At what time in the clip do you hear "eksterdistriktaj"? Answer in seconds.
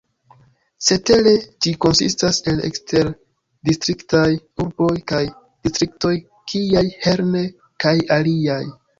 2.69-4.23